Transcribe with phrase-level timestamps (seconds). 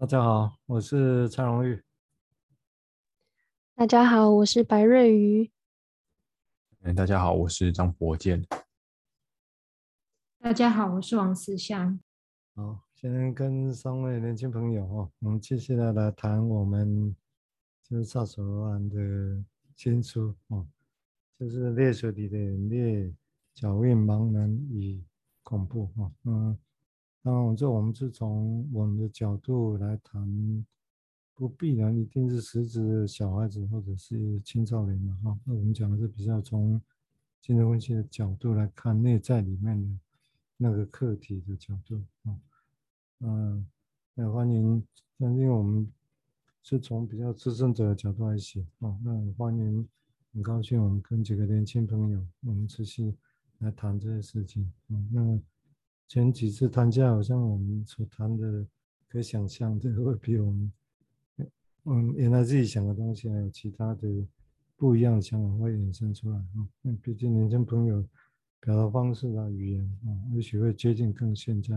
[0.00, 1.84] 大家好，我是蔡荣玉。
[3.74, 5.52] 大家好，我是白瑞瑜。
[6.96, 8.42] 大家好，我是张博健。
[10.38, 12.00] 大家好，我是王思香。
[12.54, 17.14] 好，先跟三位年轻朋友哦，我们接下来来谈我们
[17.82, 18.96] 就是杀手案的
[19.76, 20.66] 新书哦，
[21.38, 23.14] 就是《猎手里的眼泪：
[23.52, 25.04] 脚印、茫然与
[25.42, 26.58] 恐怖》哦，嗯。
[27.22, 30.64] 当然，这我们是从我们的角度来谈，
[31.34, 35.38] 不必然一定是实质的小孩子或者是青少年的哈。
[35.44, 36.80] 那我们讲的是比较从
[37.42, 39.88] 精神分析的角度来看内在里面的
[40.56, 42.38] 那个客体的角度啊。
[43.20, 43.66] 嗯，
[44.14, 44.82] 那欢迎，
[45.18, 45.92] 那因为我们
[46.62, 49.86] 是从比较资深者的角度来写啊，那欢迎，
[50.32, 53.14] 很高兴我们跟几个年轻朋友，我们持续
[53.58, 54.96] 来谈这些事情啊。
[55.10, 55.38] 那
[56.10, 58.66] 前几次谈价，好像我们所谈的，
[59.06, 60.72] 可想象的会比我们，
[61.84, 64.26] 嗯，原来自己想的东西，还有其他的
[64.74, 66.66] 不一样的想法会衍生出来啊。
[67.00, 68.04] 毕竟年轻朋友
[68.58, 71.76] 表达方式啊、语言啊，也许会接近更现在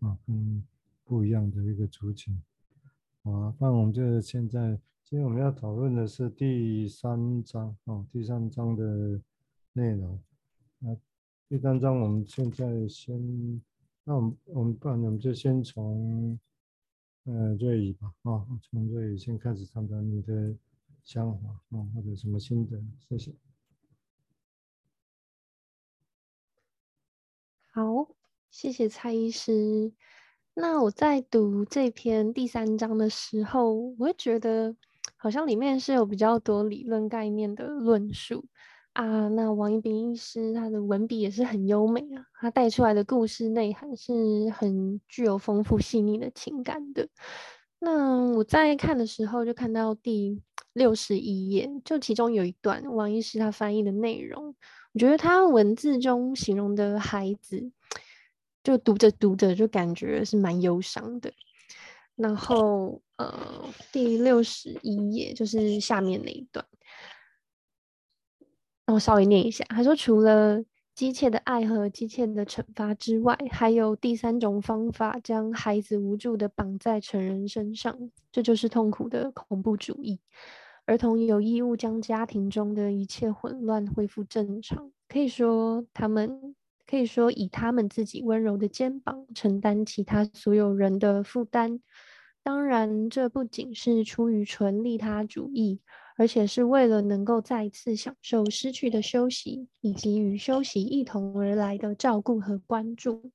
[0.00, 0.62] 啊、更
[1.02, 2.38] 不一样的一个族群。
[3.22, 9.18] 啊，那我们就现在，今天我们要讨论的是第三章啊，第三章的
[9.72, 10.20] 内容
[10.82, 10.92] 啊。
[11.52, 13.62] 第三章，我们现在先，
[14.04, 16.40] 那我们我们不然我们就先从，
[17.24, 20.56] 呃，瑞仪吧，啊，从瑞仪先开始谈谈你的
[21.04, 23.34] 想法啊，或者什么心得，谢谢。
[27.70, 28.08] 好，
[28.50, 29.92] 谢谢蔡医师。
[30.54, 34.74] 那我在读这篇第三章的时候，我会觉得
[35.18, 38.46] 好像里面是有比较多理论概念的论述。
[38.92, 44.12] 啊，那王一斌医师他的文笔也是很优美啊，他带出来的故事内涵是
[44.50, 47.08] 很具有丰富细腻的情感的。
[47.78, 50.40] 那我在看的时候就看到第
[50.74, 54.54] 六十一页，就其中有一段王医师他翻译的内容，
[54.92, 57.72] 我觉得他文字中形容的孩子，
[58.62, 61.32] 就读着读着就感觉是蛮忧伤的。
[62.14, 66.64] 然后呃，第六十一页就是下面那一段。
[68.86, 70.62] 我稍微念一下，他说：“除了
[70.94, 80.20] 机械的爱和机械的惩罚之外，还有第三种方法，将孩子无助地绑在成人身上，这就是痛苦的恐怖主义。
[80.84, 91.80] 儿童有义务将家庭中的一切混乱恢复正常，可以说他们可以说以他们自己温柔的肩膀承担其他所有人的负担。
[92.42, 95.80] 当然，这不仅是出于纯利他主义。”
[96.16, 103.30] 而且是为了能够再次享受失去的休息，以及与休息一同而来的照顾和关注。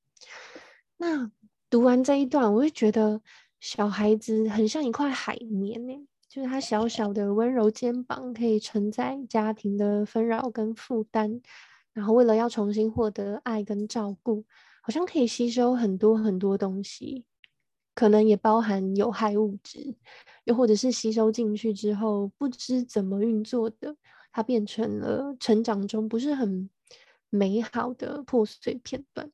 [0.96, 1.30] 那
[1.70, 3.20] 读完这一段，我会觉得
[3.60, 5.94] 小孩子很像一块海绵呢，
[6.28, 11.40] 就是他小小的温柔肩膀可以承载家庭的纷扰跟负担，
[11.92, 14.44] 然后为了要重新获得爱跟照顾，
[14.82, 17.24] 好像可以吸收很多很多东西，
[17.94, 19.96] 可能也包含有害物质。
[20.48, 23.94] 又或者是吸收进去之后不知怎么运作的，
[24.32, 26.70] 它变成了成长中不是很
[27.28, 29.30] 美好的破碎片段。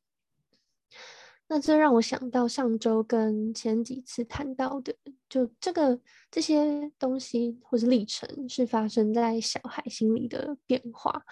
[1.47, 4.93] 那这让我想到上周跟前几次谈到的，
[5.29, 6.01] 就这个
[6.33, 11.25] 这些东西或是历程是发生在小孩心里的变化，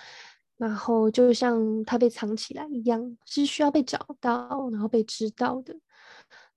[0.59, 5.75] 然后就像它被藏起来一样，是需要被找到，然后被知道的。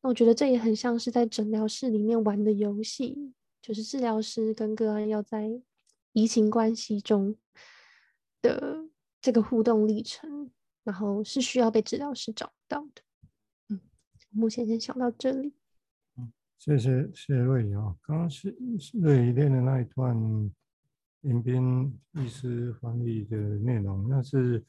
[0.05, 5.59] 我觉得这也很像是在诊疗室里面玩的游戏，就是治疗师跟个案要在
[6.13, 7.35] 移情关系中
[8.39, 8.85] 的
[9.19, 10.51] 这个互动历程，
[10.83, 13.01] 然后是需要被治疗师找到的。
[13.69, 13.81] 嗯，
[14.29, 15.55] 目前先想到这里。
[16.17, 18.55] 嗯，谢谢谢瑞仪啊，刚刚是
[18.93, 20.15] 瑞仪念的那一段
[21.21, 24.63] 迎宾医师翻译的内容，那是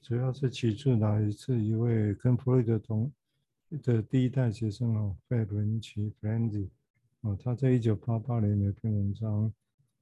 [0.00, 3.12] 主要是起自哪一次一位跟弗洛伊德同。
[3.82, 6.68] 的第一代学生哦，费伦奇 （Ferenczi）
[7.22, 9.52] 哦，他在一九八八年有篇文章，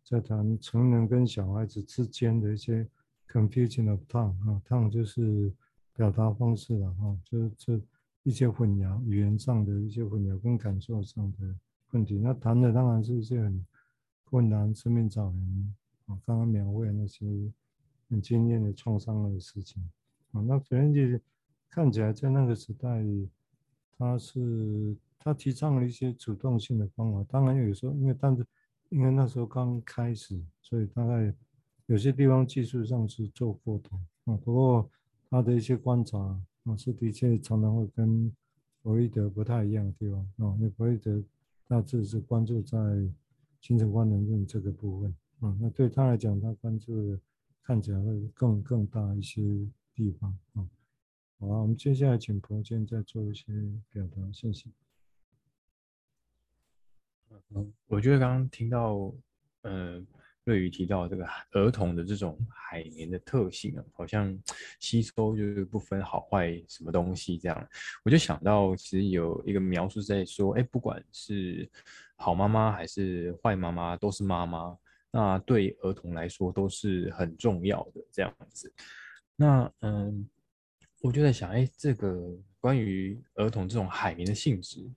[0.05, 2.87] 在谈成人跟小孩子之间的一些
[3.27, 5.51] confusion of tongue 啊，tongue 就是
[5.95, 7.83] 表达方式了哈，就是
[8.23, 11.57] 一些混淆，语言上的一些混淆跟感受上的
[11.93, 12.19] 问题。
[12.19, 13.65] 那谈的当然是一些很
[14.25, 15.75] 困难、生命找人
[16.05, 17.27] 啊，刚刚描绘那些
[18.11, 19.83] 很惊艳的创伤的事情
[20.33, 20.43] 啊。
[20.43, 21.19] 那 Ferenczi
[21.71, 23.03] 看起来在那个时代。
[23.99, 28.45] 他是他提倡了一些主动性的方法，当然有时候因为但是
[28.91, 31.35] 因为那时候刚开始，所以大概
[31.87, 34.37] 有些地方技术上是做过头啊。
[34.45, 34.89] 不过
[35.31, 36.19] 他的一些观察
[36.65, 38.31] 啊，是的确常常会跟
[38.83, 40.55] 弗洛伊德不太一样的地方啊。
[40.59, 41.23] 因为弗洛伊德
[41.67, 42.79] 大致是关注在
[43.61, 45.15] 精神官能论这个部分。
[45.41, 47.19] 嗯，那对他来讲，他关注的
[47.63, 49.43] 看起来会更更大一些
[49.95, 50.39] 地方。
[50.55, 50.69] 嗯，
[51.47, 53.45] 好，我们接下来请婆剑再做一些
[53.91, 54.71] 表达，谢谢。
[57.51, 59.13] 嗯，我觉得刚刚听到，
[59.63, 60.07] 嗯。
[60.47, 64.39] 瑞宇提到这个儿童的这种海绵的特性啊，好像
[64.79, 67.69] 吸收就是不分好坏什么东西这样，
[68.05, 71.67] 我就想到其实有一个描述在说，哎，不管是
[72.17, 74.77] 好妈妈还是坏妈妈，都是妈妈，
[75.11, 78.71] 那对儿童来说都是很重要的这样子。
[79.37, 80.29] 那嗯，
[81.05, 84.91] 我就在想，哎，这个关于儿童这种海绵的性质。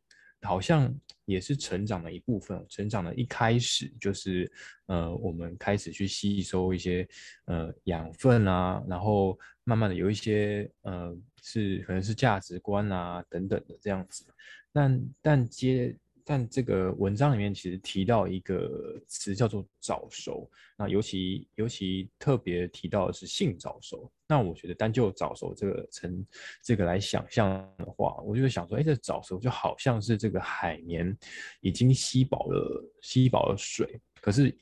[0.44, 0.94] 好像
[1.26, 2.66] 也是成长的一部分。
[2.70, 4.50] 成长的一开始就是，
[4.86, 7.06] 呃，我们开始去吸收一些
[7.46, 14.26] 呃养分啊，然后慢慢的有一些呃是可能是价值观啊等等的这样子。
[14.72, 15.94] 但但接。
[16.30, 24.12] 但这个文章里面其实提到一个词叫做早熟，那尤其尤其特别提到的是性早熟。
[24.28, 26.28] 那我觉得单就早熟这个成
[26.62, 31.18] 这个来想象的话，我就会想说，哎，这早熟就好像是这个海绵
[31.62, 34.54] 已经吸饱了吸饱了水，可是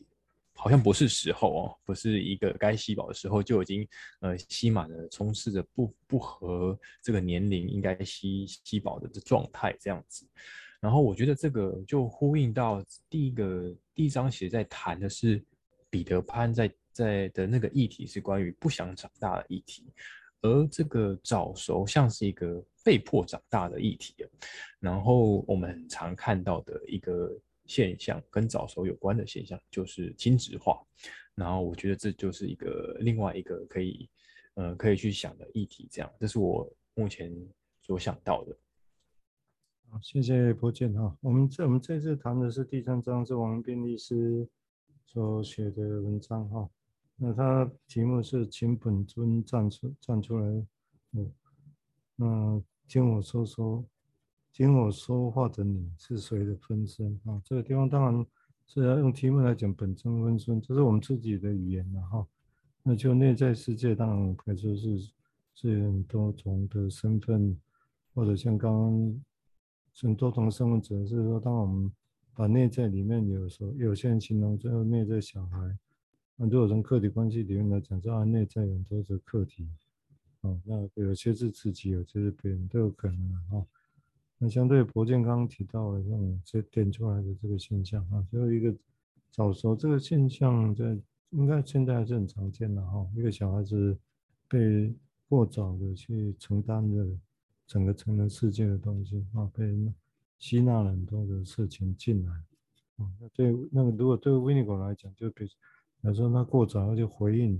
[0.53, 3.87] 好像不是时候哦，不是一个该吸饱的时候就已经
[4.19, 10.27] 呃吸满了，充斥着不不合这个年龄应该吸吸饱的这状态这样子。
[10.85, 12.79] 然后我觉得这个就呼应到
[13.09, 15.43] 第一个第一章，其实在谈的是
[15.89, 19.83] 彼得潘在在的那个议题是关于不想长大的议题，
[20.41, 24.13] 而这个早熟像是一个被迫长大的议题。
[24.79, 27.35] 然后我们常看到的一个
[27.65, 30.79] 现象，跟早熟有关的现象就是亲职化。
[31.33, 34.07] 然后我觉得这就是一个另外一个可以
[34.53, 35.87] 呃可以去想的议题。
[35.91, 37.35] 这样，这是我目前
[37.81, 38.55] 所想到的。
[39.89, 41.15] 好，谢谢婆剑哈。
[41.21, 44.47] 我们这我们这次谈的是第三章，是王斌律师
[45.05, 46.69] 所写的文章哈。
[47.15, 50.45] 那他题目是请本尊站出站出来。
[51.13, 51.31] 嗯，
[52.15, 53.85] 那听我说说，
[54.51, 57.41] 听我说话的你是谁的分身啊？
[57.43, 58.25] 这个地方当然
[58.65, 62.27] 是要用题目来讲本尊分身，这是我们自己的语言了哈。
[62.83, 65.11] 那就内在世界当然可以说是
[65.53, 67.57] 是很多种的身份，
[68.13, 69.21] 或者像刚刚。
[70.01, 71.89] 很多种身份者是说，当我们
[72.33, 75.77] 把内在里面有时候有些人形容最后内在小孩，
[76.35, 79.65] 那如果从客体关系里面来讲，这样内在有很多的客体，
[80.41, 83.41] 哦，那有些是自己，有些是别人，都有可能啊。
[83.51, 83.67] 哦，
[84.37, 88.75] 那相对婆剑刚刚提到的这种这点出来的这个现象啊，最后一个
[89.31, 90.97] 早熟这个现象在
[91.29, 93.97] 应该现在还是很常见的哈，哦，一个小孩子
[94.49, 94.93] 被
[95.29, 97.07] 过早的去承担的。
[97.67, 99.91] 整个成人世界的东西啊，被
[100.37, 102.31] 吸纳了很多的事情进来
[102.97, 103.11] 啊。
[103.19, 105.49] 那对那个，如果对维尼狗来讲，就比如，
[106.01, 107.59] 比如说他过早要去回应、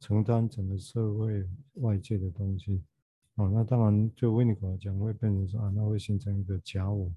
[0.00, 2.82] 承担整个社会外界的东西
[3.34, 7.12] 啊，那当然对维尼狗来讲会变成说啊，那会形成一个假我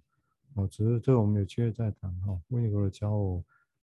[0.55, 0.67] 啊。
[0.67, 2.37] 只是这我们有机会再谈哈。
[2.49, 3.41] 维尼狗的假我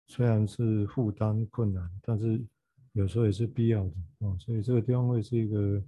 [0.06, 2.44] 虽然是负担困难，但是
[2.92, 4.36] 有时候也是必要的啊。
[4.38, 5.82] 所以这个地方会是一个。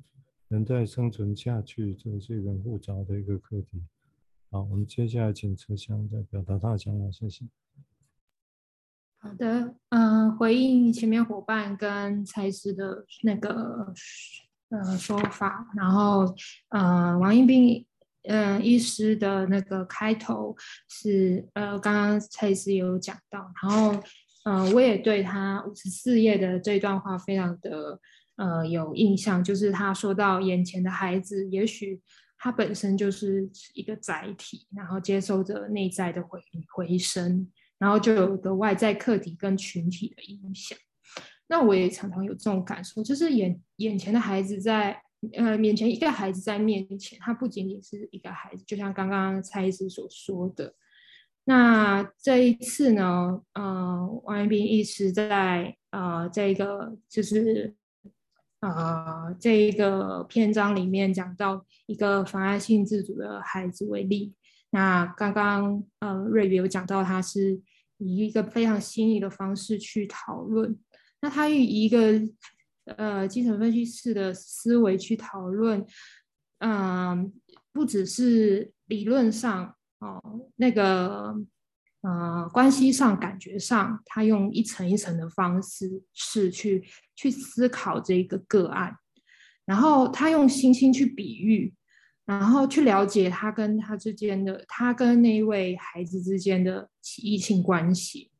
[0.51, 3.81] 人在生存下去，这是一个复杂的一个课题。
[4.51, 7.45] 好，我们接下来请车厢再表达他的想法，谢谢。
[9.21, 13.95] 好的，嗯、呃，回应前面伙伴跟蔡司的那个
[14.71, 16.35] 呃说法，然后
[16.71, 17.87] 呃王一斌
[18.25, 20.57] 呃医师的那个开头
[20.89, 24.03] 是呃刚刚蔡司有讲到，然后
[24.43, 28.01] 呃我也对他五十四页的这段话非常的。
[28.41, 32.01] 呃，有印象，就是他说到眼前的孩子，也许
[32.39, 36.41] 他本身就是一个载体，然后接受着内在的回
[36.75, 37.47] 回声，
[37.79, 40.79] 然后就有个外在客体跟群体的影响。
[41.49, 44.99] 那我也常常有这种感受，就是眼眼前的孩子在
[45.35, 50.75] 呃面前一个孩子在面前，他不仅仅是一个孩子，就像刚刚蔡医师所说的。
[51.45, 57.77] 那这一次呢，呃，王一斌医师在呃这个就是。
[58.61, 64.35] 啊、呃，这一个篇章里面讲到一个妨碍性自主的孩子为例，
[64.71, 67.61] 那刚刚呃瑞比有讲到，他是
[67.99, 70.79] 以一个非常新颖的方式去讨论，
[71.21, 72.21] 那他以一个
[72.97, 75.85] 呃精神分析式的思维去讨论，
[76.59, 77.33] 嗯、
[77.73, 81.35] 不只是理论上哦、那个。
[82.03, 86.83] 呃，关系上、感觉上，他用一层一层的方式是去
[87.15, 88.97] 去思考这个个案，
[89.67, 91.75] 然后他用星星去比喻，
[92.25, 96.89] 然后去了解他跟他之间的，他跟那一位孩子之间的
[97.23, 98.31] 异性关系。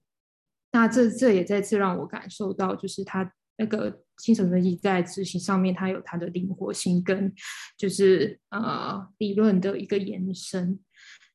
[0.73, 7.31] 那这这也再次让我感受到，就是他那个精神分析在执行上面，他有他的灵活性跟
[7.77, 10.79] 就是呃理论的一个延伸。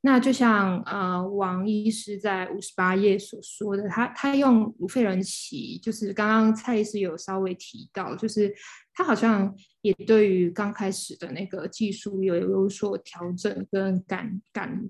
[0.06, 8.54] 那就像呃王医师在五十八页所说的，他他用鲁费伦奇，就是刚刚蔡医师有稍微提到，就是
[8.94, 14.88] 他好像也对于刚开始的那个技术有有所调整跟感感，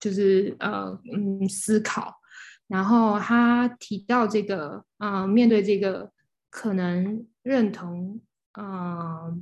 [0.00, 2.12] 就是呃嗯思考。
[2.66, 6.10] 然后他提到这个，呃，面对这个
[6.50, 8.20] 可能认同，
[8.54, 9.38] 呃。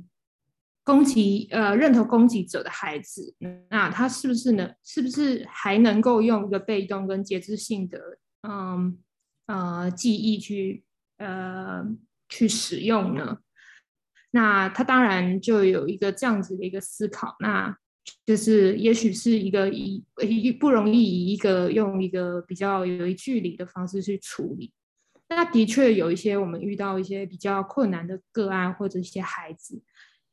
[0.85, 3.35] 攻击呃，认同攻击者的孩子，
[3.71, 7.99] 那他是不是能，是不是还能够用一个被动跟节制性的
[8.47, 8.97] 嗯
[9.47, 10.85] 呃记忆去
[11.17, 11.83] 呃
[12.29, 13.39] 去使用呢？
[14.29, 17.75] 那他当然就有一个这样子的一个思考，那
[18.23, 24.71] 就是也许是一个以一不容易以一个用一个比较有一距离的方式去处理。
[25.29, 29.81] 那的确有一些我们遇到一些比较困难的个案或者一些孩子。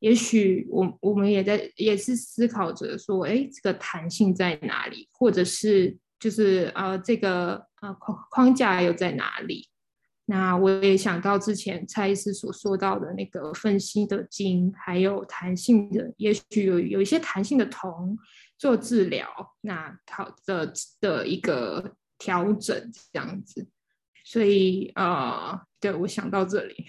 [0.02, 9.68] 也许我我们也在也是思考着说，哎，这个弹性在哪里，或者是就是呃这个呃框框架又在哪里？
[10.24, 18.18] 那我也想到之前蔡医师所说到的那个分析的经，还有弹性的，也许有有一些弹性的铜
[18.58, 19.28] 做治疗，
[19.60, 23.68] 那好的的一个调整这样子。
[24.24, 26.86] 所以呃，对，我想到这里，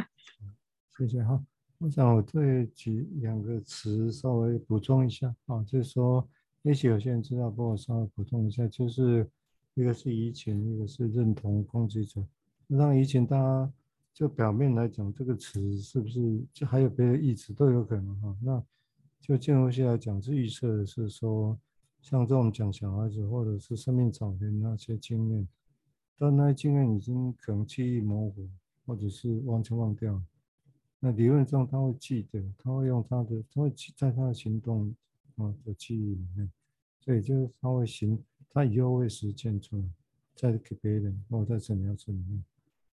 [0.98, 1.40] 谢谢哈。
[1.78, 6.26] 我想我对举两个词稍微补充一下啊，就是说，
[6.62, 9.28] 也许有些人知道，帮我稍微补充一下，就是
[9.74, 12.24] 一个是移情，一个是认同攻击者。
[12.66, 13.70] 让移情，大家
[14.14, 18.34] 就表面来讲，这个词是不是就还有别的意思都有可能哈。
[18.40, 18.62] 那
[19.20, 21.58] 就建筑系来讲，是预测的是说，
[22.00, 25.46] 像这种讲小孩子或者是生命早年那些经验，
[26.18, 28.48] 但那些经验已经可能记忆模糊，
[28.86, 30.18] 或者是完全忘掉。
[30.98, 34.92] 那理论上他会记得，他会用他的，他会记在他的行动
[35.36, 36.50] 啊的记忆里面，
[37.00, 39.84] 所以就是他会行，他以后会实践出来，
[40.34, 42.42] 在给别人或者在诊疗室里面，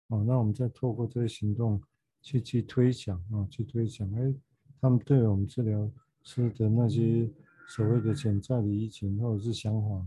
[0.08, 1.80] 啊，那我们再透过这些行动
[2.24, 4.34] 去去推想啊，去推想，哎，
[4.82, 5.90] 他们对我们治疗
[6.24, 7.30] 师的那些
[7.68, 10.06] 所谓的潜在的疫情或者是想法，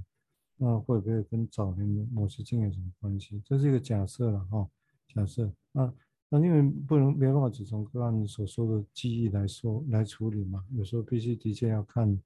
[0.56, 3.40] 那会不会跟早年的某些经验有什么关系？
[3.44, 4.68] 这是一个假设了哈，
[5.14, 5.94] 假设那。
[6.36, 12.20] 那因为不能没办法只从个案所说的记忆来说来处理嘛，有时候必须的确要看，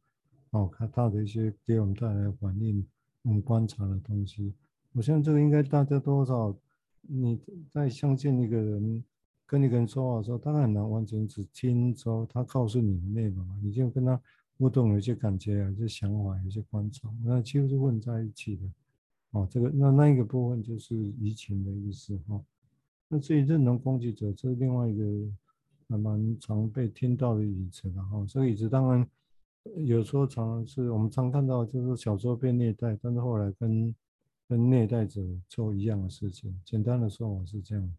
[0.52, 2.82] 哦，看他的一些给我们带来的反应，
[3.20, 4.54] 我们观察的东西。
[4.94, 6.56] 我想这个应该大家多少，
[7.02, 7.38] 你
[7.70, 9.04] 在相见一个人，
[9.44, 14.18] 跟一个人说话的时候，当然很难完全只听说他告诉你的内容嘛，你就跟他
[14.56, 18.62] 互动，有些感觉，有些想法，有些观察，那几乎是混在一起的。
[19.32, 22.36] 哦，这个那那一个部分就是移情的意思哈。
[22.36, 22.44] 哦
[23.08, 25.04] 那至于认同攻击者，这是另外一个
[25.88, 28.24] 还蛮常被听到的语词了哈。
[28.28, 29.08] 这个语词当然
[29.84, 33.94] 有时候常常是我们常看到，就是小时候被虐待，但是后来跟
[34.46, 36.54] 跟虐待者做一样的事情。
[36.64, 37.94] 简单的说法是这样，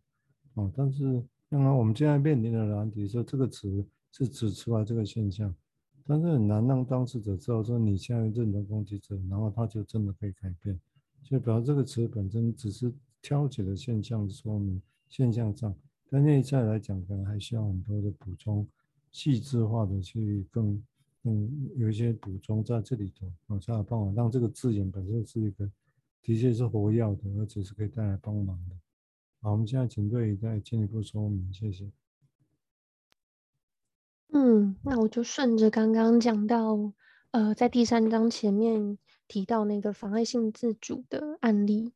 [0.53, 5.53] 哦，但是当然我们现在面临的难题是，这个词是指出来这个现象，
[6.05, 10.79] 但是很难让当事者知道说你现在认同攻击者，然后他就真的可以改变。
[11.23, 14.79] 所以，表示这个词本身只是挑起的现象说明。
[15.09, 15.75] 现象上，
[16.09, 18.65] 但内在来讲，可能还需要很多的补充，
[19.11, 20.81] 细致化的去更，
[21.23, 25.69] 嗯，有一些补充在这里头，我才有办法让这个字眼本身是一个，
[26.21, 28.75] 的确是活跃的，而且是可以带来帮忙的。
[29.41, 31.91] 好，我们现在请对再进一步说明，谢谢。
[34.31, 36.93] 嗯，那我就顺着刚刚讲到，
[37.31, 41.93] 呃，在第三章前面提到那个妨碍性自主的案例。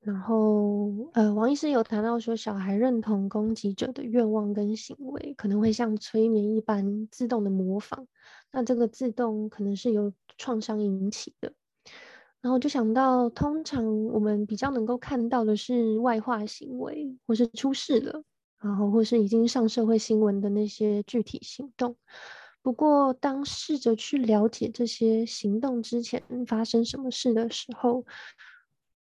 [0.00, 8.06] 然后，呃，王医师有谈到说，小孩认同攻击者的愿望跟行为，可能会像催眠一般自动的模仿。
[8.52, 11.52] 那这个自动可能是由创伤引起的。
[12.40, 18.22] 然后就想到，通常我们比较能够看到的是外化行为，或是出事了，
[18.62, 21.96] 然后或是已经上社会新闻的那些具体行动。
[22.62, 28.04] 不过，当试着去了解这些行动之前发生什么事的时候，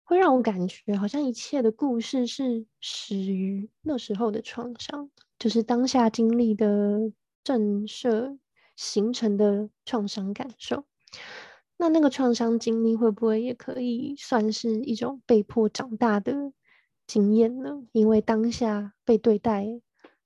[0.04, 7.12] 会让我感觉好像一切的故事是始于那时候的创伤，就是当下经历的
[7.44, 8.38] 震慑
[8.76, 10.86] 形成的创伤感受。
[11.78, 16.54] 那那个创伤经历会不会也可以算是一种被迫长大的
[17.08, 17.84] 经验呢？
[17.92, 19.66] 因为当下被对待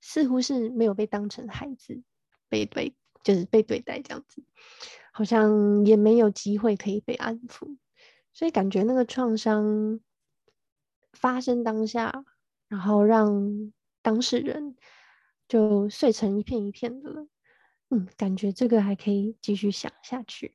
[0.00, 2.02] 似乎是没有被当成孩子，
[2.48, 2.94] 被对
[3.24, 4.44] 就是被对待这样子，
[5.12, 7.76] 好像也没有机会可以被安抚，
[8.38, 9.98] 所以感觉那个创伤
[11.12, 12.24] 发生当下，
[12.68, 14.76] 然后让当事人
[15.48, 17.26] 就碎成一片一片的了。
[17.88, 20.54] 嗯，感觉这个还可以继续想下去。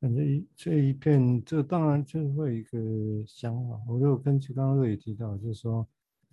[0.00, 3.80] 感觉这一片，这当然就会一个想法。
[3.86, 5.86] 我就根据刚刚也提到，就是说，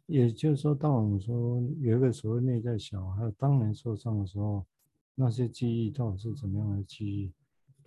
[0.07, 4.65] 也就是说，当我们说有一个所谓内在小孩，还有当年受伤的时候，
[5.13, 7.31] 那些记忆到底是怎么样的记忆？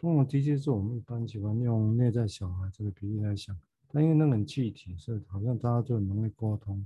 [0.02, 3.56] 通常的确是我们一般喜欢用内在小孩这个比喻来想，
[3.88, 6.84] 但因为那个很具体，所以好像大家就很容易沟通。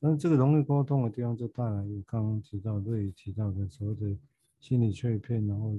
[0.00, 4.18] 但是这个容易沟通的地方，就带来有刚刚提到瑞宇提到的所谓的
[4.58, 5.74] 心理碎片，然后。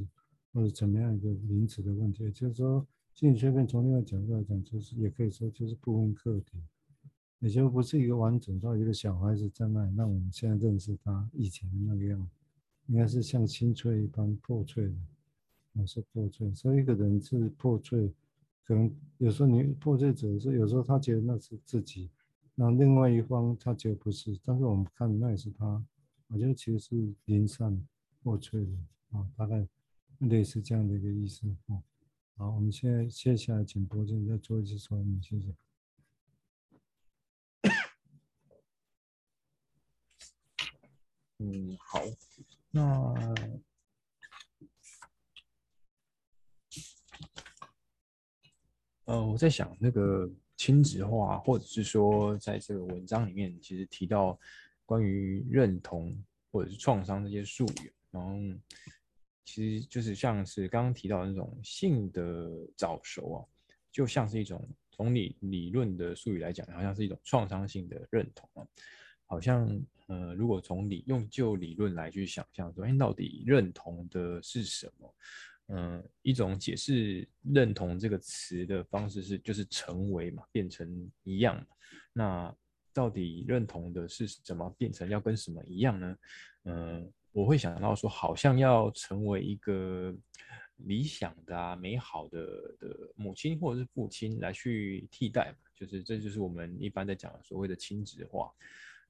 [0.53, 6.57] 或者怎么样一个名词的问题，就是说，心理碎片从另外角度来讲，就是也可以说就是部分个体，
[7.39, 12.29] 也就不是一个完整到一个小孩子在那里，那我们现在认识他以前的那个样子，
[12.85, 14.95] 应该是像心碎一般破碎的，
[15.75, 18.11] 啊是破碎，所以一个人是破碎，
[18.63, 22.09] 可能有时候你破碎者是有时候他觉得那是自己，
[22.55, 25.83] 那另外一方他觉得不是，但是我们看那也是他，
[26.27, 27.85] 我觉得其实是零散
[28.23, 28.71] 破碎的
[29.11, 29.67] 啊，大概。
[30.19, 31.83] 类似这样的一个意思哦。
[32.37, 35.53] 好，我们现在接下来请博正再做一次说明，谢谢。
[41.39, 41.99] 嗯，好，
[42.71, 43.13] 那
[49.05, 54.39] 呃，我在想那个亲子化，或者是说在这个文章里面，其实提到
[54.85, 56.15] 关于认同
[56.51, 58.35] 或者是创伤这些术语，然后。
[59.47, 63.45] 其实就是像是刚刚提到那种性的早熟啊，
[63.91, 68.65] 就像是一种从理理论的术语来讲，好像是一种创伤性的认同啊。
[69.27, 69.69] 好像
[70.07, 75.13] 呃，如果从理用就理论来去想象说，哎，到底认同的是什么？
[75.67, 81.65] 嗯、一种解释认同这个词的方式是，就是成为嘛，变成一样。
[82.13, 82.55] 那
[82.93, 84.69] 到底认同的是怎么？
[84.77, 86.17] 变成要跟什么一样呢？
[86.65, 90.15] 嗯、我会想到说，好像要成为一个
[90.77, 92.45] 理想的啊、美好的
[92.79, 98.51] 的母亲或者是父亲来去替代嘛，就是这就是我们一般在讲所谓的亲职化。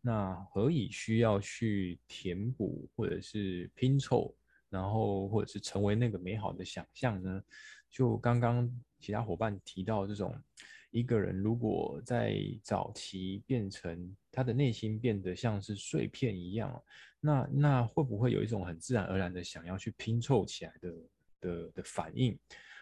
[0.02, 4.36] 那何以需要去填补或者是拼凑，
[4.76, 7.42] 然后或者是成为那个美好的想象呢？
[7.90, 10.36] 就刚刚其他伙伴提到这种。
[10.92, 16.82] 一个人如果在早期变成他的内心变得像是碎片一样，
[17.20, 20.94] 那那会不会有一种很自然而然的想要去拼凑起来的
[21.42, 22.40] 的的反应？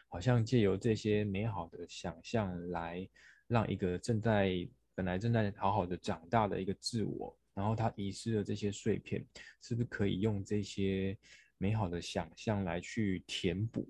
[0.08, 3.10] 好像借由这些美好的想象来
[3.48, 9.26] 让一个正在本来正在好好的长大的一个自我，然后他遗失了这些碎片，
[9.60, 11.18] 是不是可以用这些
[11.58, 13.88] 美好的想象来去填补？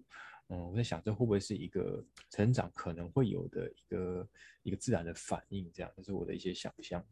[0.47, 4.29] 嗯，我在想，这会不会是一个成长可能会有的一个
[4.63, 5.71] 一个自然的反应？
[5.73, 7.03] 这样，这是我的一些想象。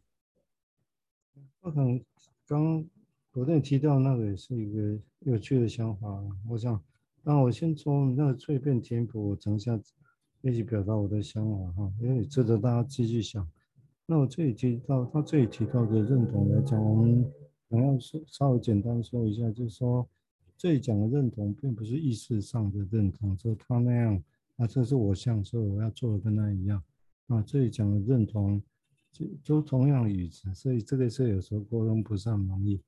[1.62, 2.04] 我可能
[2.46, 2.86] 刚
[3.32, 6.08] 我跟你提到那个也是一个有趣的想法。
[6.48, 6.84] 我想，
[7.24, 9.80] 那我先从那个碎片填补，我等一下
[10.42, 13.50] 一起表达我的想法哈，因为值得大家继续想。
[14.06, 17.24] 那我这里提到他这里提到的认同来讲，我们
[17.70, 20.08] 可能要说稍微简单说一下，就是说。
[20.62, 24.24] 这里讲的认同，并不是意识上的认同，说他那样
[24.58, 26.80] 啊，这是我想说我要做的跟他一样
[27.26, 27.42] 啊。
[27.42, 28.62] 这里讲的认同，
[29.12, 32.80] 就都同样的语词，所以这个是有时候沟通不是很容易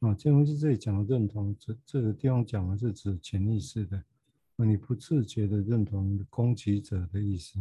[0.00, 0.12] 啊。
[0.12, 3.96] 这东西这里讲的认同，这这个地方讲的是指潜意识的
[4.56, 7.60] 啊，你不自觉的认同攻击者的意思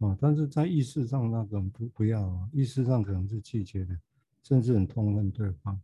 [0.00, 3.98] 啊，但是在意识上那个不不要啊，意识上可能是拒绝的，
[4.42, 5.80] 甚至很痛恨对方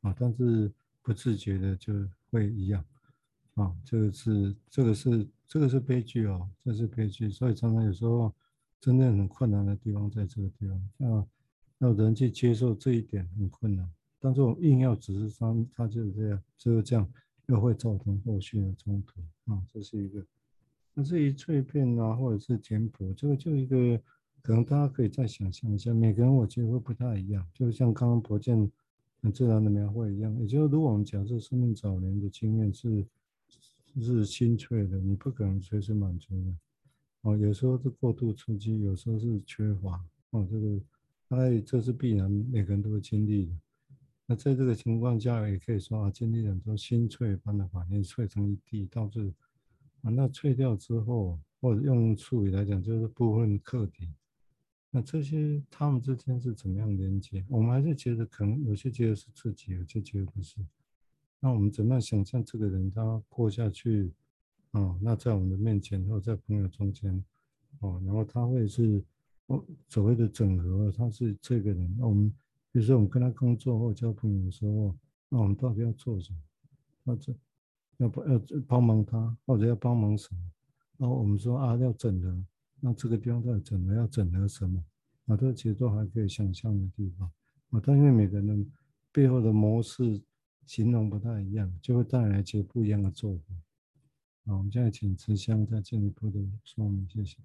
[0.00, 0.68] 啊，但是
[1.00, 1.94] 不自觉的就。
[2.36, 2.84] 会一样，
[3.54, 8.30] 啊，这个是这个是这个是悲剧哦，这是悲剧，所以常常有时候
[8.78, 11.26] 真正很困难的地方在这个地方，啊
[11.78, 17.10] 要人去接受这一点很困难，但是我硬要只是说他就是这样，只有这样
[17.46, 19.20] 又会造成后续的冲突
[19.50, 20.22] 啊，这是一个。
[20.92, 23.98] 那至于碎片啊，或者是填补，这个就一个
[24.42, 28.70] 可能大家可以再想象一下，每个人我觉得会不太一样，就像刚刚博建。
[29.22, 33.04] 很自然的描绘一样，也就是如果我们假设生命早年的经验是
[34.00, 36.54] 是心脆的，你不可能随时满足的。
[37.22, 40.04] 哦，有时候是过度刺激，有时候是缺乏。
[40.30, 40.80] 哦，这个
[41.28, 43.52] 大概这是必然，每个人都会经历的。
[44.26, 49.32] 那在这个情况下，也可以说啊，经历很多心碎般的反应，碎成一地，导致
[50.02, 54.08] 啊，那碎掉之后，或者用术语来讲，就是部分客体。
[54.96, 57.44] 那这些他们之间是怎么样连接？
[57.50, 60.56] 我们还是觉得可能有些觉得是自己，有些觉得不是。
[61.38, 64.10] 那我们怎么样想象这个人他过下去？
[64.70, 67.22] 哦，那在我们的面前或在朋友中间，
[67.80, 69.04] 哦，然后他会是
[69.48, 71.94] 哦所谓的整合，他是这个人。
[71.98, 72.30] 那我们
[72.72, 74.96] 比如说我们跟他工作或交朋友的时候，
[75.28, 76.38] 那我们到底要做什么？
[77.04, 77.34] 或者
[77.98, 80.40] 要不要帮忙他，或者要帮忙什么？
[80.96, 82.42] 然后我们说啊要整合，
[82.80, 84.84] 那这个地方在整合要整合什么？
[85.26, 87.30] 啊，这其实都还可以想象的地方。
[87.70, 88.72] 啊，但因为每个人
[89.10, 90.22] 背后的模式
[90.66, 93.54] 形容不太一样，就会带来一些不一样的做法。
[94.44, 97.38] 好，我们现在请慈香再进一步的说明，谢谢。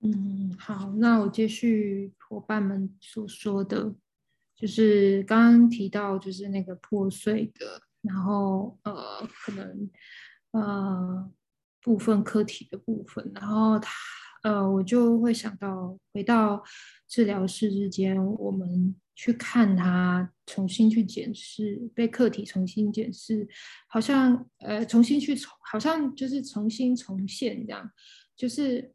[0.00, 3.94] 嗯，好，那我接续伙伴们所说的，
[4.54, 9.90] 就是刚刚提到，就是那个破碎的，然后呃，可能
[10.52, 11.32] 呃
[11.84, 13.92] 部分课题的部分，然后他
[14.42, 16.64] 呃，我就会想到回到
[17.06, 18.96] 治疗室之间，我们。
[19.16, 23.46] 去看他，重新去检视，被课题重新检视，
[23.86, 27.88] 好像呃重新去重，好像就是重新重现这样，
[28.36, 28.92] 就是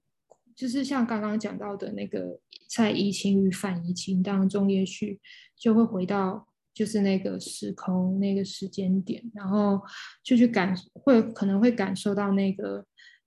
[0.53, 2.37] 就是像刚刚讲到的那个，
[2.69, 5.21] 在移情与反移情当中，也许
[5.57, 9.81] 就会回到就是那个时空那个时间点，然后
[10.23, 12.85] 就去感会可能会感受到那个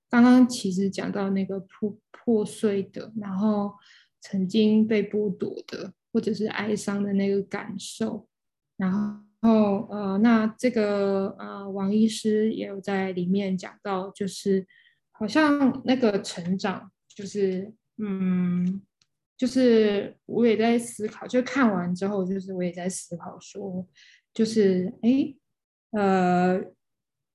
[0.09, 3.73] 刚刚其实讲到那个破破碎的，然后
[4.21, 5.93] 曾经被剥夺的。
[6.15, 8.29] 或者是哀伤的那个感受，
[8.77, 8.93] 然
[9.41, 14.67] 后呃，那这个呃，王医师也有在里面讲到，就是
[15.13, 18.83] 好像那个成长，就是嗯，
[19.43, 23.85] 就是我也在思考，就看完之后，就是我也在思考说，
[24.33, 25.35] 就是哎，
[25.91, 26.63] 呃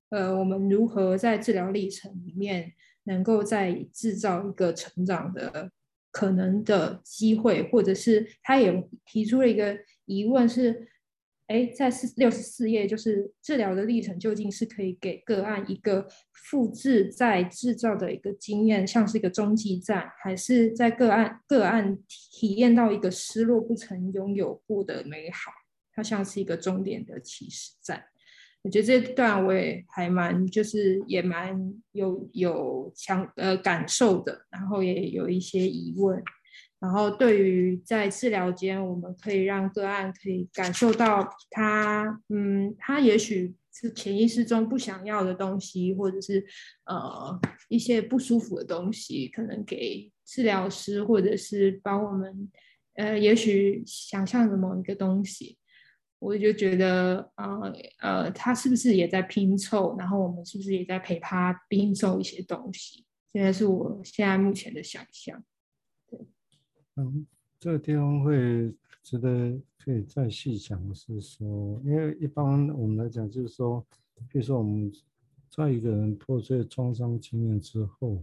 [0.08, 2.72] 呃，我们如何在治疗历程里面，
[3.04, 5.70] 能够再制造一个成长的。
[6.10, 10.88] 可能的机会，或者是他也提出了一个疑问是：
[11.48, 25.50] 哎，在四六十四页，就是治疗的历程究竟是可以给个案一个复制再制造的一个经验，像是一个中继站，还是在个案个案体验到一个失落不曾拥有过的美好，
[25.94, 28.04] 它像是一个终点的起始站。
[28.62, 31.56] 我觉得这段我也还蛮，就是也蛮
[31.92, 36.22] 有有强呃感受的，然后也有一些疑问，
[36.80, 46.44] 然后对于在治疗间，我们可以让个案可以感受到他，嗯，他也许是潜意识中不想要的东西，或者是
[46.84, 52.50] 呃一些不舒服的东西，可能给治疗师或者是帮我们，
[52.94, 55.58] 呃，也许想象的某一个东西。
[56.20, 59.96] 我就觉得，呃呃，他是不是也在拼凑？
[59.96, 63.04] 然后我们是不是也在陪他拼凑一些东西？
[63.32, 65.44] 现在是我现在目前的想象。
[66.98, 67.24] 嗯，
[67.60, 73.86] 这个地方会值得可以再细想，是说，因为一般我们来讲，就是说，
[74.28, 74.92] 比如说我们
[75.48, 78.20] 在一个人破碎创伤经验之后，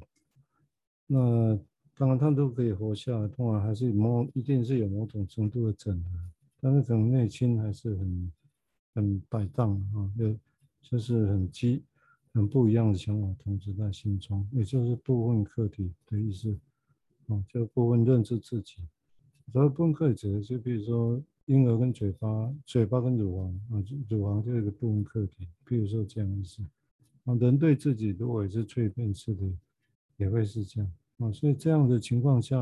[1.08, 1.58] 那
[1.96, 6.20] 当然他都可以活下来，当然还是某一定是有某种程度的整合。
[6.60, 8.32] 但是可能内心还是很
[8.94, 10.36] 很摆荡啊，就
[10.82, 11.82] 就是很激
[12.34, 16.54] 很不一样的想法同时在心中，也就是部分课题的意思
[17.28, 18.76] 啊，就部分认知自己。
[19.52, 26.64] 所以部分课题指的就比如说婴儿跟嘴巴，嘴巴跟乳房啊，乳房就是一个部分课题，比如说这样意思
[27.26, 29.44] 啊，人对自己如果也是蜕变式的，
[30.18, 32.56] 也会是这样啊，所以这样的情况下，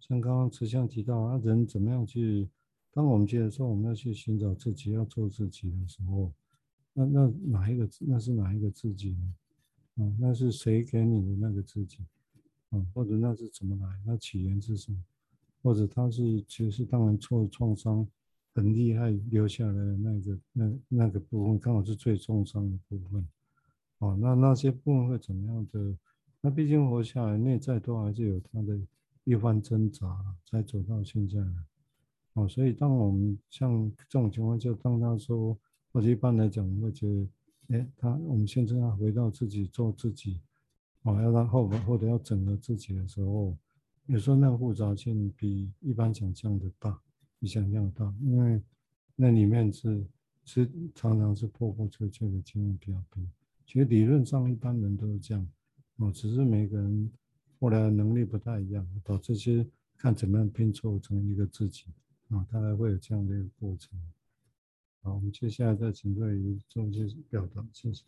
[0.00, 2.48] 像刚刚慈香提到啊，人怎么样去？
[2.92, 6.32] 当我们觉得说我们要去寻找自己，要做自己的时候，
[6.92, 9.34] 那那哪一个那是哪一个自己呢？
[10.04, 11.98] 啊、那是谁给你的那个自己？
[12.70, 14.00] 啊、嗯，或者那是怎么来？
[14.04, 14.98] 那起源是什么？
[15.62, 18.06] 或者他是其实当然受创伤
[18.54, 23.20] 很厉害留下来的那个那那个部分，刚好是最重伤的部分。
[23.98, 25.96] 啊、嗯，那那些部分会怎么样的？
[26.40, 28.78] 那毕竟活下来，内在都还是有他的
[29.24, 30.06] 一番挣扎，
[30.46, 31.36] 才走到现在。
[32.34, 35.58] 哦，所以当我们像这种情况，就当他说，
[35.92, 40.40] 或者一般来讲，我会觉得，哎，他我们现在要回到自己做自己，
[41.02, 43.56] 哦，要让后或者要整合自己的时候，
[44.06, 47.00] 有时候那个复杂性比一般想象的大，
[47.38, 48.62] 比想象的大，因为
[49.16, 50.06] 那里面是
[50.44, 53.22] 是常常是破破碎碎的经验比较多。
[53.66, 55.48] 其实理论上一般人都是这样，
[55.96, 57.10] 哦，只是每个人
[57.60, 61.84] 后来的能力不太一样，导致些看怎么样拼凑成一个自己。
[62.28, 63.98] 啊，大概会有这样的一个过程。
[65.00, 68.04] 好，我们接下来再请瑞瑜做一些表达，谢谢。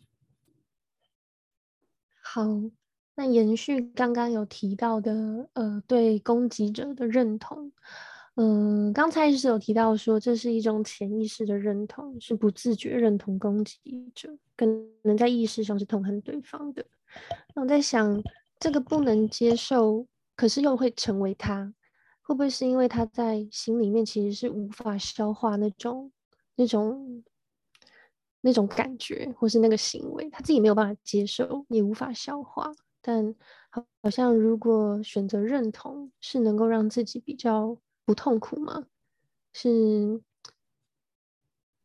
[2.21, 2.43] 好，
[3.21, 7.71] 那延续刚刚有提到的，呃，对攻击者的认同，
[8.33, 14.65] 嗯，刚才是有提到说，这是一种潜意识的认同，是不自觉认同攻击者，可
[15.03, 16.83] 能在意识上是痛恨对方的。
[17.53, 18.23] 那我在想，
[18.59, 21.71] 这个不能接受，可是又会成为他，
[22.23, 26.11] 会不会是因为他在心里面其实是无法消化那种、
[26.55, 27.23] 那种、
[28.41, 32.71] 那种感觉，或是那个行为，他自己没有办法接受，也无法消化。
[33.01, 33.35] 但
[33.69, 37.77] 好，好像如果选择认同，是能够让自己比较。
[38.03, 38.87] 不痛苦吗？
[39.53, 40.19] 是，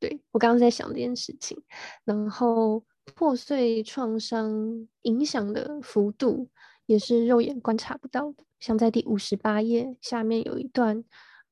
[0.00, 1.62] 对，我刚刚在想这件事情，
[2.04, 6.48] 然后破碎创伤影响的幅度
[6.86, 8.42] 也是肉眼观察不到的。
[8.58, 11.04] 像在第五十八页下面有一段，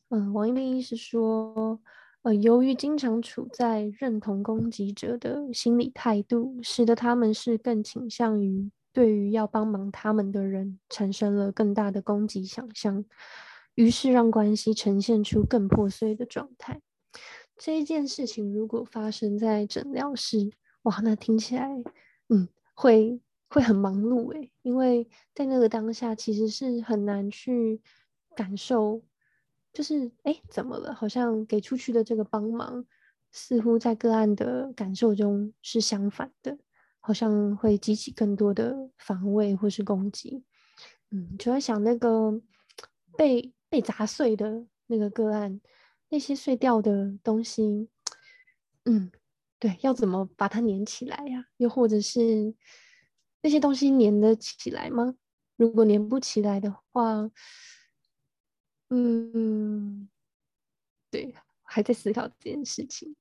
[0.09, 1.79] 嗯、王一斌医师说，
[2.23, 13.05] 呃，由于经常处在认同攻击者的心理态度，使得他们是更倾向于对于要帮忙他们的人产生了更大的攻击想象。
[13.75, 16.81] 于是让关系呈现出更破碎的状态。
[17.57, 20.53] 这一件事情如果发生在诊疗室，
[20.83, 21.69] 哇，那听起来，
[22.29, 27.83] 嗯，会会很忙碌诶，因为在那个当下其实是很难去
[28.37, 29.03] 感受，
[29.73, 30.95] 就是哎，怎么了？
[30.95, 32.85] 好像给出去的这个帮忙，
[33.33, 36.59] 似乎在个案的感受中是相反的，
[37.07, 40.45] 好像会激起更多的防卫或是攻击。
[41.11, 42.41] 嗯，就在想那个
[43.17, 43.53] 被。
[43.71, 45.61] 被砸碎的那个个案，
[46.09, 47.89] 那些碎掉的东西，
[48.85, 49.11] 嗯，
[49.59, 51.45] 对，要怎么把它粘起来呀？
[51.57, 52.55] 又或者是
[53.43, 55.17] 那些东西粘得起来吗？
[55.57, 57.29] 如果粘不起来的话，
[58.91, 60.09] 嗯，
[61.11, 63.17] 对，还在思考这件事情。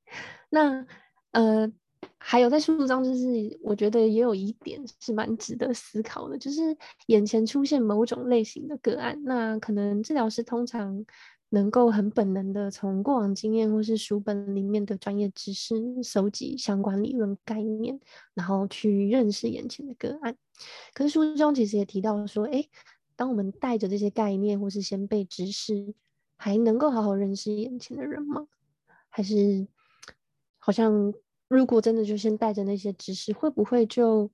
[0.50, 0.86] 那
[1.32, 1.74] 呃。
[2.18, 6.76] 还有在书中，就是我觉得也有一点是蛮值得思考的，就是
[7.08, 11.06] 眼前出现某种类型的个案，那可能治疗师通常
[11.50, 18.00] 能够很本能的从过往经验或是书本里面的专业知识收集相关理论概念，
[18.34, 20.36] 然后去认识眼前的个案。
[20.94, 22.70] 可是书中其实也提到说，诶，
[23.16, 25.94] 当我们带着这些概念或是先备知识，
[26.38, 28.48] 还能够好好认识眼前的人吗？
[29.10, 29.68] 还是
[30.58, 31.14] 好像？
[31.48, 34.32] 如果真的就先带着那些知识，会不会就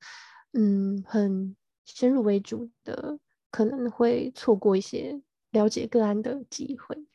[0.53, 3.19] 嗯很先入为主的，
[3.51, 7.05] 可能会错过一些了解个案的机会？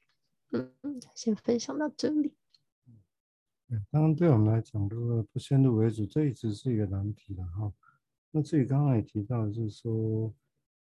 [0.50, 0.72] 嗯，
[1.14, 2.35] 先分享到这里。
[3.70, 7.72] 嗯，当然对我们来讲，如果不先入为主，这一直是一个难题的哈。
[8.30, 10.33] 那至于刚刚也提到，就是说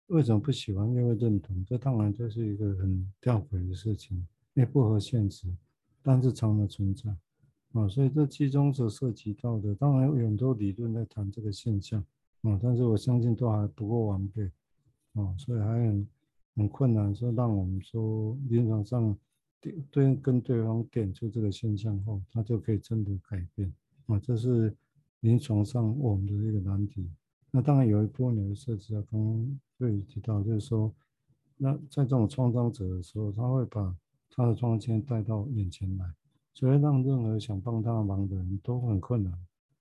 [0.08, 5.48] 为什么不喜欢又会认同，这当然就是一个很吊诡的事情，也不合现实，
[6.04, 7.16] 但是常的存在。
[7.76, 12.00] 啊，所以这其中所涉及到的，当然有很多理论在谈这个现象，
[12.44, 14.50] 啊，但是我相信都还不够完备，
[15.12, 16.08] 啊，所以还很
[16.56, 19.14] 很困难，说让我们说临床上
[19.60, 23.70] 对对跟对方点出这个现象后，他就可以真的改变，
[24.06, 24.74] 啊，这是
[25.20, 27.06] 临床上我们的一个难题。
[27.52, 30.90] 那当然有一部分也会涉及到刚刚对提到，就是说，
[31.58, 33.94] 那在这种创伤者的时候，他会把
[34.30, 36.06] 他的创伤先带到眼前来。
[36.56, 39.32] 所以让任何想帮他忙的人都很困难，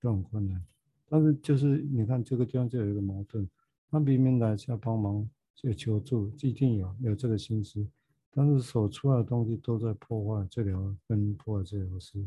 [0.00, 0.62] 都很困难。
[1.08, 3.48] 但是就是你看这个地方就有一个矛盾，
[3.88, 7.86] 他明明来是要帮忙，去求助，一定有有这个心思，
[8.32, 12.26] 但是所出来的东西都在破坏治疗跟破坏治疗师，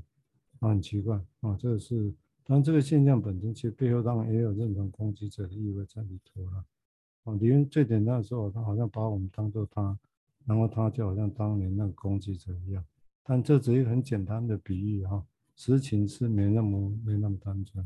[0.60, 2.14] 啊，很奇怪啊，这个是，
[2.46, 6.64] 当然这个现象本身其实背后当然也有认同攻击者的意味在里头了。
[7.26, 10.00] 啊，因为最简单的时候，他好像把我们当做他，
[10.46, 12.82] 然后他就好像当年那个攻击者一样。
[13.30, 15.22] 但这只是一个很简单的比喻哈，
[15.58, 17.86] 实情是没那么没那么单纯。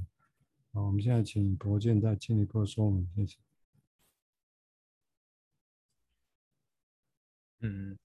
[0.71, 3.37] 好，我们现在请柏健再进一步说明，谢谢。
[7.61, 7.97] 嗯，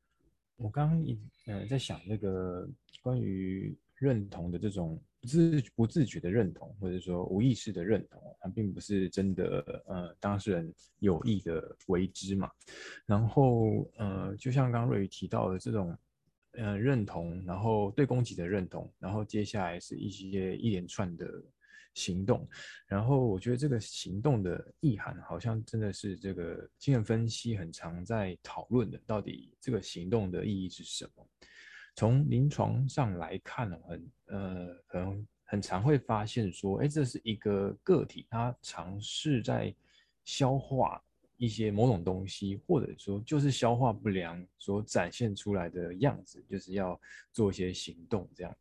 [0.57, 2.67] 我刚刚一呃在想那个
[3.03, 12.51] 关于认同的这种不自不自觉的认同，或者说无意识的认同，它并不是真的呃当事人有意的为之嘛。
[13.05, 15.95] 然后呃，就像刚刚瑞宇提到的这种。
[16.59, 21.27] 嗯，认同，然后对攻击的认同，然后接下来是一些一连串的
[21.95, 22.49] 行动，
[22.87, 31.27] 然后我觉得这个行动的意涵好像真的是这个精神分析很常在讨论的，到底这个行动的意义是什么？
[31.95, 39.75] 从临床上来看呢，很呃，可能很常会发现说，哎，这是一个个体，他尝试在
[40.25, 41.03] 消化。
[41.37, 47.01] 一些某种东西，或者说就是消化不良所展现出来的样子，就是要
[47.33, 48.57] 做一些行动这样。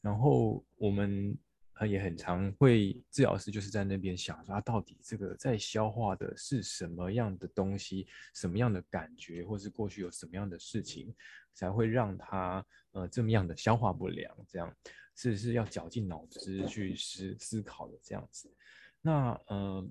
[0.00, 1.36] 然后我们
[1.74, 11.14] 他也很常会治疗师就是在那边想说，他到底这个在消化的是什么样的东西，什么样的感觉，或是过去有什么样的事情，
[11.54, 14.74] 才会让他呃这么样的消化不良，这样
[15.14, 18.52] 是是要绞尽脑汁去思思考的这样子。
[19.00, 19.88] 那呃，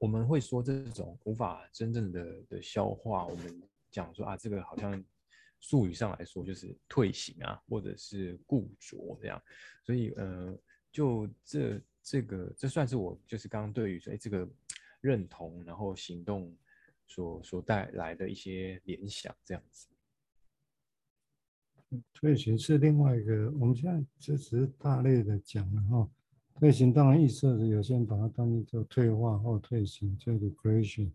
[0.00, 5.00] 我们会说这种无法真正的的消化，我们讲说啊，这个好像。
[5.62, 9.38] 术语上来说，就是退行啊，或者是固着这样。
[9.84, 10.58] 所以，呃，
[10.90, 14.48] 就这这个，这算是我就是刚刚对于说，哎，这个
[15.02, 16.56] 认同，然后行动
[17.06, 19.86] 所所带来的一些联想，这样子。
[22.14, 26.10] 退行是另外一个，我们现在这只是大类的讲了哈。
[26.60, 31.08] 退行当然意思是有些人把它当做退化或退行，叫 regression。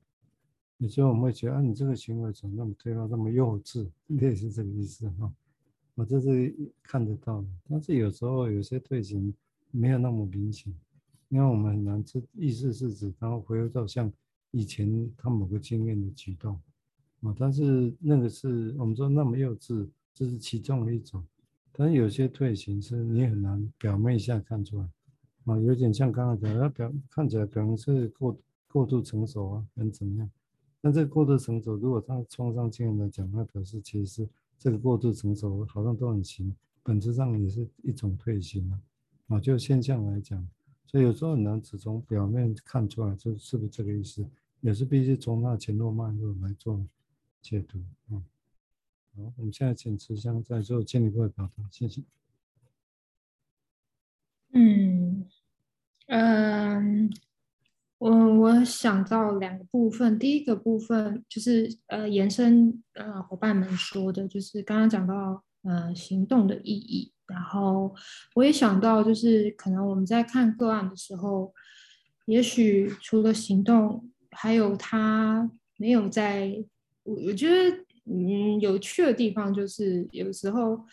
[0.79, 5.31] 有时候我们会觉得啊，你这个行为怎么那么退化，那么幼稚，应该也是这个意思哈。
[5.93, 9.31] 我这是看得到的，但是有时候有些退行
[9.69, 10.73] 没有那么明显，
[11.29, 14.11] 因为我们很难知意思是指，然后回到像
[14.49, 16.59] 以前他某个经验的举动
[17.21, 21.23] 啊，但是那个是我们说那么幼稚，这是其中的一种。
[21.71, 24.89] 但是有些退行是你很难表面下看出来
[25.45, 30.29] 啊，有点像刚才讲，他表看起来可能是过过度成熟啊，跟怎么样？
[30.81, 34.27] 但这个过度成熟，如果他创伤经验来讲，那表示其实
[34.57, 38.81] 这个过度成熟好像都很行，本质上也是一种退行啊。
[39.27, 40.47] 啊，就现象来讲，
[40.85, 44.23] 所以有时候很难只从表面看出来，就是不是这个意思，
[44.61, 46.79] 也是必须从那前后脉络来做
[47.41, 47.79] 解读
[48.09, 48.21] 啊。
[49.15, 52.03] 好，我们现在请慈香再做进一步的表达，谢谢。
[54.51, 55.04] 嗯，
[56.07, 57.09] 嗯。
[57.97, 67.95] 我我想到两个部分，第一个部分就是呃延伸呃伙伴们说的，就是刚刚讲到呃行动的意义，然后
[68.35, 71.53] 我也想到就是可能我们在看个案的时候，
[72.25, 76.63] 也许除了行动，还有他没有在，
[77.03, 80.85] 我我觉得嗯有趣的地方就是有时候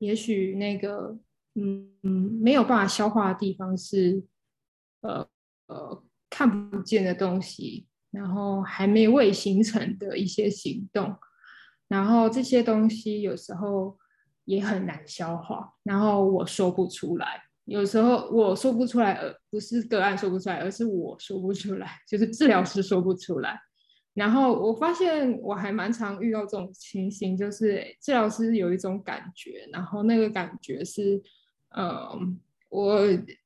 [0.00, 1.16] 也许那个
[1.54, 4.22] 嗯嗯没有办法消化的地方是
[5.00, 5.28] 呃
[5.66, 6.02] 呃。
[6.30, 11.16] 看不见的东西，然后还没未形成的一些行动，
[11.88, 13.96] 然后这些东西有时候
[14.44, 17.42] 也很难消化，然后我说不出来。
[17.64, 23.58] 有时候我说不出来，而不是个案说不出来，而是我说不出来，就是治疗师说不出来。
[24.12, 31.22] 然后我发现我还蛮常遇到这种情形，就是治疗师有一种感觉，然后那个感觉是，
[31.74, 33.00] 嗯，我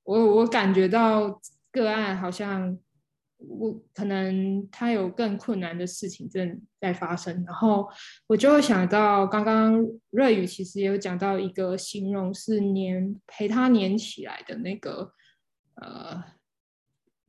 [0.05, 1.41] 我我感觉到。
[1.75, 2.79] 个案好像
[3.39, 7.89] 我可能他有更困难的事情正在发生，然后
[8.27, 15.15] 我就会想到刚刚瑞宇其实也有讲到一个形容是黏陪他黏起来的那个
[15.77, 16.23] 呃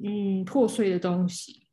[0.03, 1.65] 嗯破碎的东西。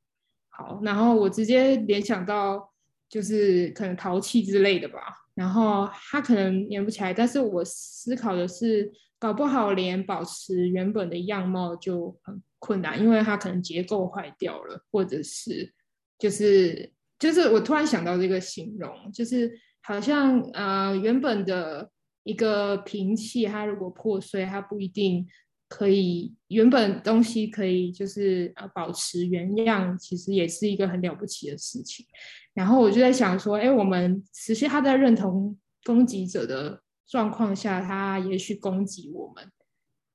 [0.48, 2.72] 好，然后我直接联想到
[3.08, 5.00] 就是可能陶器之类的吧，
[5.34, 12.42] 然后他可能黏不起来，但是我思考的是搞不好连保持原本的样貌就很。
[12.62, 15.72] 困难，因为它可能结构坏掉了，或者是
[16.18, 21.90] 就是就是我突然想到这个形容，就是好像呃原本的
[22.22, 25.26] 一个瓶器，它如果破碎，它不一定
[25.70, 32.04] 可以原本东西可以就是呃保持原样，其实也是一个很了不起的事情。
[32.52, 39.52] 然后我就在想说，哎，我们实际他在认同攻击者的状况下，他也许攻击我们，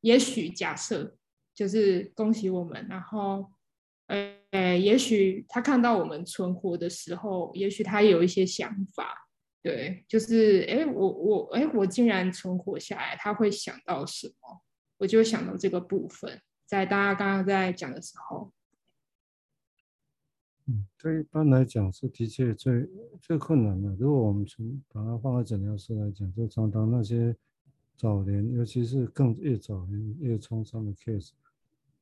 [0.01, 1.17] 也许假设。
[1.57, 3.49] 就是恭喜我们，然后，
[4.07, 9.29] 呃，也许他看到我们存活的时候，也许他有一些想法，
[9.63, 14.63] 对，就是，哎，我我，哎，我竟然存活下来，他会想到什么？
[14.97, 18.51] 我就想到这个部分，在大家刚刚在讲的时候，
[20.67, 22.89] 嗯，对，一般来讲是的确最
[23.21, 23.95] 最困难的。
[23.95, 27.35] 如果我们从把它放在诊疗室来讲，就常常那些
[27.95, 31.29] 早年，尤其是更越早年越创伤的 case。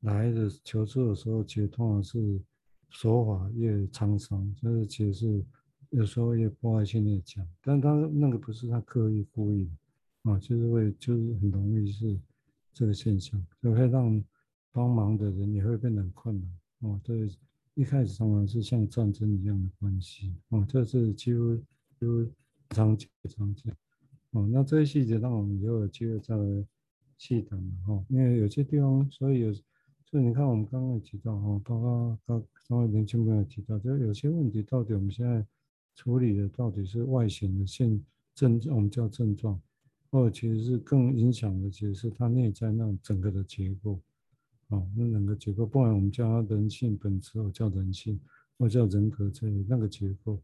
[0.00, 2.40] 来的求助的时候，其实通常是
[2.88, 5.44] 手法越沧桑，就是其实是
[5.90, 12.18] 有时候越破坏性越强，但他那个不是他刻意故意的啊，就是会就是很容易是
[12.72, 14.24] 这个现象，就会让
[14.72, 17.00] 帮忙的人也会变得很困难哦。
[17.04, 17.28] 对，
[17.74, 21.56] 一开始常常是像战争一样的关系哦，这是几乎
[21.98, 22.26] 几乎
[22.70, 23.74] 常见常见
[24.30, 24.48] 哦。
[24.50, 26.66] 那这些细节，让我们以后有机会再来
[27.18, 29.54] 细谈了哈，因为有些地方，所以有。
[30.06, 35.44] 所以你看，我们刚刚也提到哈，包括刚刚位年轻朋友提到，就有些问题到底我们现在
[35.96, 38.00] 处理的到底是外显的现
[38.32, 39.60] 症，我们叫症状，
[40.12, 43.98] 或者其实是更影响的，其实是它内在那整个的结构，
[44.68, 48.18] 哦，那两个结构，不管我们叫它人性本质，或叫人性，
[48.58, 50.40] 或叫人格这里那个结构，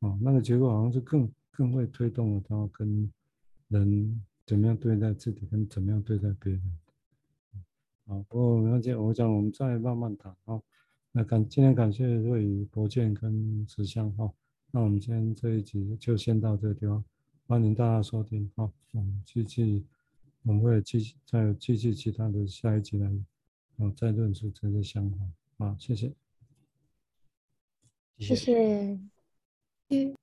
[0.00, 3.10] 哦，那个结构好像是更更会推动了它跟
[3.68, 6.62] 人怎么样对待自己，跟怎么样对待别人。
[8.06, 10.60] 好，不过没关系，我讲我们再慢慢谈啊。
[11.12, 14.32] 那感今天感谢瑞宇、博建跟慈香哈。
[14.72, 17.04] 那我们今天这一集就先到这个地方，
[17.46, 19.84] 欢迎大家收听好，我们继续，
[20.42, 23.08] 我们会继续再继续其他的下一集来，
[23.80, 25.16] 哦，再论述这些想法。
[25.56, 26.12] 好，谢谢，
[28.18, 28.98] 谢谢，
[29.88, 30.19] 嗯。